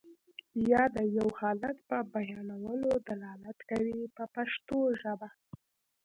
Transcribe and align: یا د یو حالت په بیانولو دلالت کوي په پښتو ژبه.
یا 0.71 0.83
د 0.95 0.97
یو 1.17 1.27
حالت 1.39 1.77
په 1.89 1.97
بیانولو 2.13 2.89
دلالت 3.09 3.59
کوي 3.69 3.99
په 4.15 4.23
پښتو 4.35 4.77
ژبه. 5.01 5.29